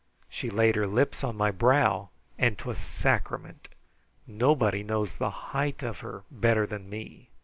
[0.29, 2.09] She laid her lips on my brow,
[2.39, 3.67] and 'twas sacrament.
[4.25, 7.29] Nobody knows the height of her better than me.